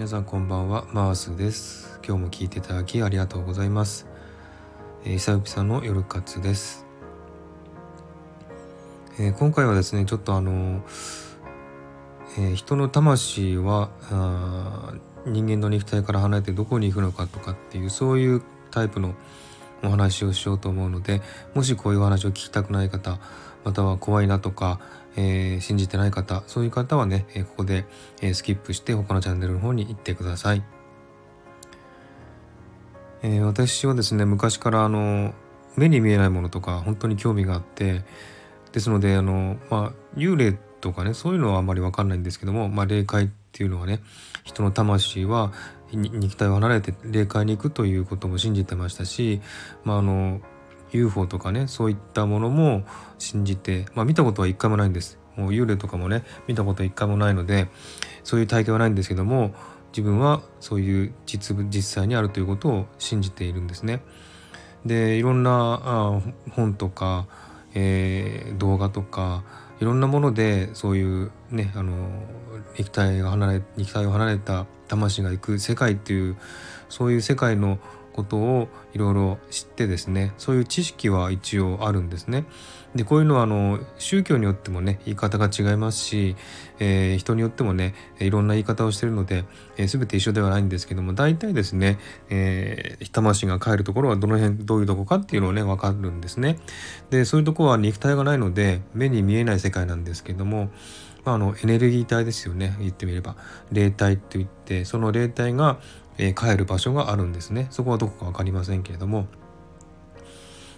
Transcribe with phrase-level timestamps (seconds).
[0.00, 2.00] 皆さんこんばんはマースです。
[2.02, 4.06] 今日も聞いていただきありがとうございます。
[5.04, 6.86] えー、久々さんの夜活です、
[9.18, 10.82] えー、今回はですねちょっとあの
[12.38, 13.90] えー、人の魂は
[15.26, 19.14] 人間の肉体から離れてどこに行くのかとかっていうそういうタイプの
[19.82, 21.20] お話をしようと思うので
[21.52, 23.18] もしこういうお話を聞きたくない方
[23.64, 24.80] または怖いなとか、
[25.16, 27.84] えー、信じてない方そういう方はね、えここで、
[28.20, 30.62] えスキップして他のチャンネルの方に行ってください。
[33.22, 35.34] え、私はですね昔からあの
[35.76, 38.04] 目に見えないものとか本当に興味があって
[38.72, 44.00] ですのであの、まあ、幽霊とかねそういうのはあんまり分かんないんですけども、まあ、霊界っていうのはね
[44.44, 45.52] 人の魂は
[45.92, 49.40] 肉体を離れて霊界に行くということも信じてましたし、
[49.84, 50.40] まあ、あの
[50.92, 52.82] UFO とかねそういったものも
[53.18, 57.68] 信じて、まあ、見たことは一回もないんですもう幽霊とかもね見たことは一回もないので
[58.24, 59.54] そういう体験はないんですけども
[59.92, 64.02] 自分はそういう実実際にあるということを信じているんですね。
[64.86, 66.20] でいろんなあ
[66.52, 67.26] 本とか、
[67.74, 69.44] えー、動画とか
[69.80, 71.92] いろんなものでそういうねあの
[72.78, 76.36] 肉体が離れ肉体を離れた魂が行く世界っていう
[76.88, 77.78] そういう世界の
[78.12, 82.44] ことをいろいろ知ってですねそういう知識は一応あるんですね。
[82.94, 86.34] でこういうのはあの宗教によってもね言い方が違いますし、
[86.80, 89.44] えー、人によってもねいろんな言い方をしてるので、
[89.76, 91.98] えー、全て一緒ではないんですけども大体ですね、
[92.30, 96.58] えー、魂が帰るところはどの辺どういうとこかっていうのをね分かるんですね。
[97.10, 100.70] でそういうとこは肉体がないので目に見えない世界なんですけども
[101.24, 103.36] まあ、あのエネルギー体ですよね言ってみれば
[103.72, 105.78] 霊体といってその霊体が
[106.22, 107.66] え帰る場所があるんですね。
[107.70, 109.26] そこはどこか分かりませんけれども。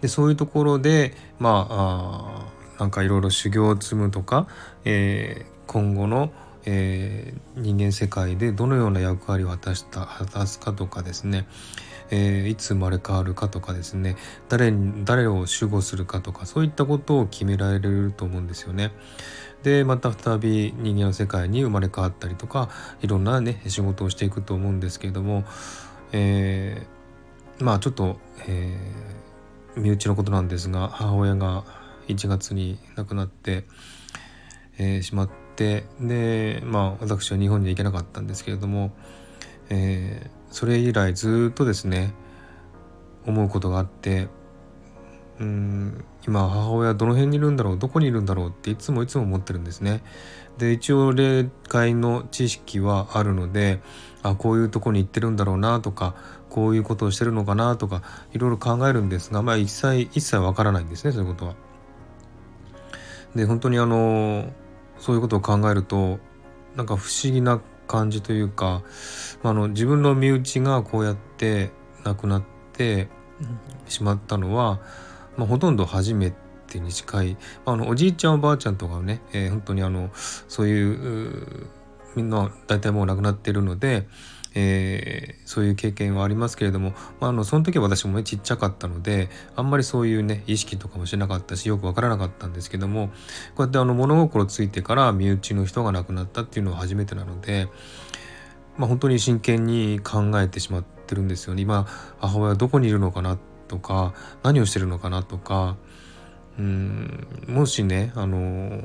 [0.00, 2.46] でそういうところでまあ
[2.78, 4.46] あなんかいろいろ修行を積むとか、
[4.84, 6.32] えー、今後の、
[6.64, 11.46] えー、人間世界でどのような役割を果たした果たすかとかですね、
[12.10, 14.16] えー、いつ生まれ変わるかとかですね。
[14.48, 14.72] 誰
[15.04, 18.92] 誰を守護するかとかそういったことを決められると思うんですよね。
[19.66, 22.68] でまた再び人間の世界に生まれ変わったりとか
[23.02, 25.42] いろんなね仕事をしていくと思うんですけれども、
[26.12, 31.64] えー、まあちょっと、えー、身内のことなんですが母親が
[32.06, 33.64] 1月に亡くなって、
[34.78, 38.92] えー、しまってでまあ私は日本に行けなかったんですけれども、
[39.68, 42.14] え、それ以来ずっとですね
[43.26, 44.28] 思うことがあって
[45.38, 50.02] うん今母親どの辺にいるんだろうどこにいるんだろうっていつもいつも思ってるんですね。
[50.58, 53.80] で一応霊界の知識はあるので
[54.22, 56.14] あこういうとこに行ってるんだろうなとか
[56.48, 58.02] こういうことをしてるのかなとか
[58.32, 61.54] いろいろ考えるんですがまあ一切一切わからないんですねそういうことは。
[63.34, 64.50] で本当にあの
[64.98, 66.18] そういうことを考えると
[66.74, 68.82] なんか不思議な感じというか、
[69.42, 71.70] まあ、の自分の身内がこうやって
[72.04, 72.42] 亡くなっ
[72.72, 73.08] て
[73.88, 74.80] しまったのは
[75.36, 76.32] まあ、ほとんど初め
[76.66, 81.68] てに近い、まあ、のおじいちゃんおばあちゃんとかね、えー、本当にあのそういう
[82.14, 84.08] みんな大体もう亡くなってるので、
[84.54, 93.12] えー、そういう経験はありますけれども、まあ、あのその時は私もねちっちゃかったのであんまりそういうね意識とかもしなかったしよくわからなかったんですけどもこ
[93.58, 97.68] うやってあの物心ついてから身内の人が亡くなったっていうのは初めてなので、
[98.78, 101.62] まあ、本当に真剣に考えてしまってるんですよね。
[101.62, 101.86] 今
[102.18, 105.76] 母親はどこにいるのかなっとか何をしてるのかなとか
[106.58, 108.82] うんもしねあの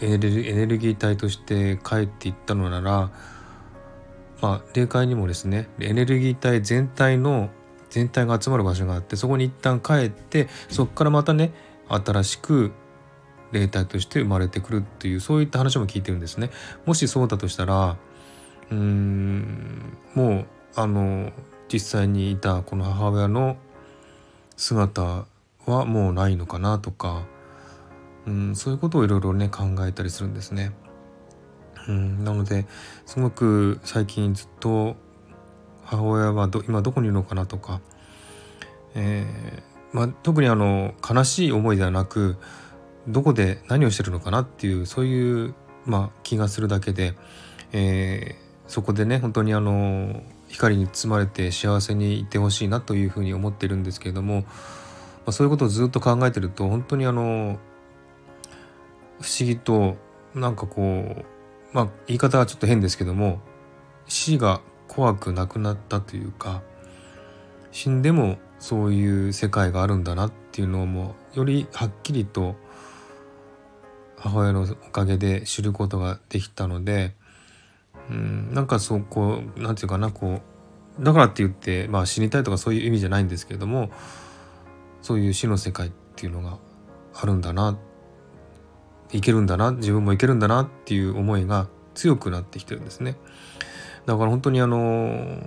[0.00, 3.10] エネルギー体として帰っていったのなら
[4.40, 7.50] まあ霊界にもですねエネルギー体全体の
[7.90, 11.52] 全体が集まる場所があってそこに一旦帰ってそこからまたね
[11.88, 12.72] 新しく
[13.52, 16.50] 霊体として生まれてくるっていうそういった話も聞いてるんですね。
[16.86, 17.96] もしそうだとしたら
[18.70, 21.30] うーんもうあの
[21.72, 23.56] 実際にいたこの母親の
[24.56, 25.26] 姿
[25.66, 27.24] はもうないのかなとか、
[28.26, 30.72] うん、そういうことをいろいろね考えたりするんですね。
[31.88, 32.66] うん、なので
[33.04, 34.96] すごく最近ずっと
[35.84, 37.80] 母親はど今どこにいるのかなとか、
[38.94, 42.36] えー、まあ、特にあの悲しい思いではなく
[43.06, 47.14] どこで何をしてるのかなっていうそういう、まあ、気がするだけで、
[47.72, 50.22] えー、そこでね本当にあの
[50.54, 54.46] 光に包まれて幸せにいてほしいなというふうに思ってるんですけれども、ま
[55.26, 57.58] あ、そういうことをずっと考えてると本当にあの
[59.20, 59.96] 不思議と
[60.32, 61.24] なんかこう
[61.72, 63.40] まあ言い方はちょっと変ですけども
[64.06, 66.62] 死が怖くなくなったというか
[67.72, 72.54] 死んでもそういう世界があるんだなっていうのをもうよりはっきりと
[74.16, 77.16] 母親のおかげで知ることができたので
[78.10, 80.40] うんなんかそうこうなんていうかなこ
[81.00, 83.90] うだからって言ってまあ死にたいとかそういう意味じゃないんですけれども
[85.02, 86.58] そういう死の世界っていうのが
[87.14, 87.78] あるんだな
[89.12, 93.16] いけるんだな自分もいけるんだなっていう思いが強くなってきてるんですね。
[94.06, 95.38] だから本当にあの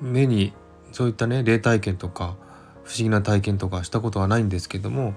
[0.00, 0.52] 目に
[0.90, 2.36] そういったね霊体験とか
[2.84, 5.14] 不思議な体験とかしたことはないんですけども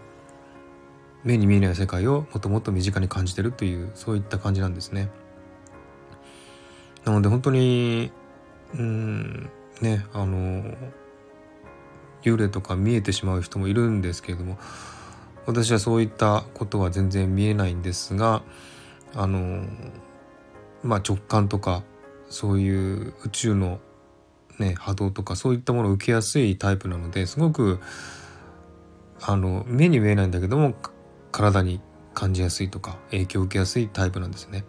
[1.24, 5.10] 目に見えない世界をもっともっと身近に感じてるというそういった感じなんですね。
[7.06, 8.12] なので本当に
[8.74, 9.50] うん
[9.82, 10.76] ねあの
[12.24, 14.58] 幽霊とか見えてしまう人もいるんですけれども
[15.46, 18.42] 私はそういったことは全然見えないんですが
[19.14, 19.66] あの
[20.82, 21.84] まあ直感とか
[22.30, 23.80] そういう宇宙の
[24.58, 27.80] ね波動とかそういったものを受けやすいタイプなのですごく
[29.22, 30.74] あの目に見えないんだけども
[31.32, 31.82] 体に
[32.16, 34.64] 感じやすいとか影響を受けやすいタイプなんですね。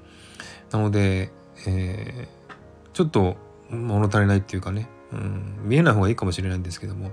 [0.71, 1.31] なので、
[1.67, 3.37] えー、ちょっと
[3.71, 7.11] 物足りないっていうかね、うん、見えない方がいいかもしれないんですけども。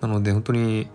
[0.00, 0.88] なので本当に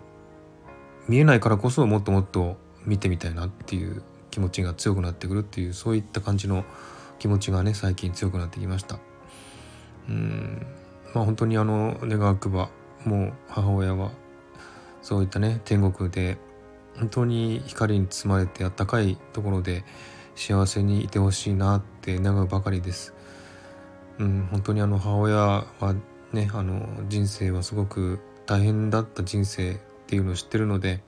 [1.08, 6.64] 見えないからこそもっともっと見てみたいなっていう気持ちが強くなってくるっていうそういった感じの
[7.18, 8.98] 気持ちがね最近強くなってきました。
[10.08, 10.66] うん。
[11.14, 12.70] まあ本当にあの願わくば
[13.04, 14.12] もう母親は
[15.02, 16.38] そういったね天国で
[16.98, 19.84] 本当に光に包まれてあったかいところで
[20.34, 23.14] 幸せにいてほしいなっって願うばかりです
[24.18, 25.66] うん本当にあの母親は
[26.32, 29.76] ねあの人生はすごく大変だった人生っ
[30.08, 31.02] ていうのを知ってるので、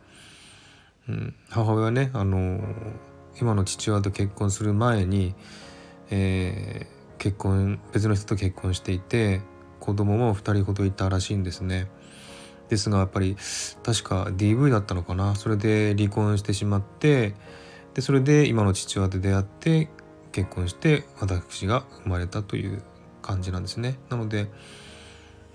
[1.09, 2.61] うん、母親はねあの
[3.41, 5.35] 今の父親と結婚する前に、
[6.11, 9.43] えー、結婚別の人と結婚していて
[9.81, 11.89] 子供も2人ほどいたらしいんですね。
[12.69, 13.37] ですがやっぱり
[13.83, 17.35] 確か DV だったのかなそれで離婚してしまって
[17.93, 19.91] でそれで今の父親と出会って
[20.35, 22.83] 結婚して私が生まれたという
[23.23, 23.99] 感じなんですね。
[24.11, 24.51] なので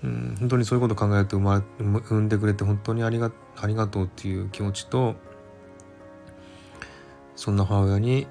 [0.02, 5.14] うん、本当にそういうこと考えると生まれ産んでくれて本当にありがありがとうっていう気持ちと
[7.36, 8.26] そんな母親に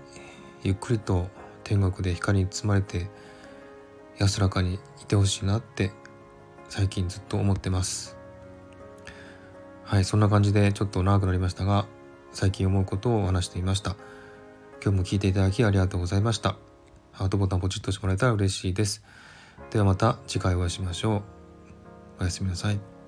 [0.63, 1.27] ゆっくりと
[1.63, 3.11] 天国で光に包まれて
[4.17, 5.91] 安らかにいてほしいなって
[6.69, 8.17] 最近ずっと思ってます
[9.83, 11.85] はいそんな感じでちょっと長くなりましたが
[12.31, 13.95] 最近思うことを話していました
[14.81, 16.55] 今日も聞いていただきありがとうございました。
[17.11, 19.03] ハートボタンポチッとしてもらえたら嬉しいです。
[19.71, 21.21] ではまた次回お会いしましょう。
[22.21, 22.98] おやすみなさい。